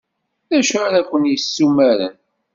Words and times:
D 0.49 0.51
acu 0.59 0.77
ara 0.87 1.07
ken-yessumaren? 1.09 2.15